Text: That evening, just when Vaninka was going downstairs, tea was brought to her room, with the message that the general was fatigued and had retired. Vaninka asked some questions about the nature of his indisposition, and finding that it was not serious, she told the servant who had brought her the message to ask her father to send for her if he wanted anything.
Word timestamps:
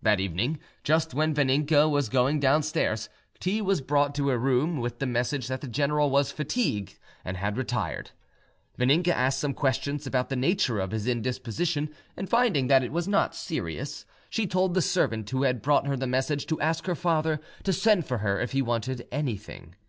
That 0.00 0.20
evening, 0.20 0.60
just 0.84 1.12
when 1.12 1.34
Vaninka 1.34 1.90
was 1.90 2.08
going 2.08 2.38
downstairs, 2.38 3.08
tea 3.40 3.60
was 3.60 3.80
brought 3.80 4.14
to 4.14 4.28
her 4.28 4.38
room, 4.38 4.78
with 4.78 5.00
the 5.00 5.06
message 5.06 5.48
that 5.48 5.60
the 5.60 5.66
general 5.66 6.08
was 6.08 6.30
fatigued 6.30 7.00
and 7.24 7.36
had 7.36 7.56
retired. 7.56 8.12
Vaninka 8.78 9.08
asked 9.12 9.40
some 9.40 9.54
questions 9.54 10.06
about 10.06 10.28
the 10.28 10.36
nature 10.36 10.78
of 10.78 10.92
his 10.92 11.08
indisposition, 11.08 11.92
and 12.16 12.30
finding 12.30 12.68
that 12.68 12.84
it 12.84 12.92
was 12.92 13.08
not 13.08 13.34
serious, 13.34 14.06
she 14.30 14.46
told 14.46 14.72
the 14.74 14.80
servant 14.80 15.28
who 15.30 15.42
had 15.42 15.62
brought 15.62 15.88
her 15.88 15.96
the 15.96 16.06
message 16.06 16.46
to 16.46 16.60
ask 16.60 16.86
her 16.86 16.94
father 16.94 17.40
to 17.64 17.72
send 17.72 18.06
for 18.06 18.18
her 18.18 18.38
if 18.38 18.52
he 18.52 18.62
wanted 18.62 19.08
anything. 19.10 19.74